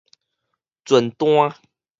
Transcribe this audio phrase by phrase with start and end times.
[0.83, 1.53] 船單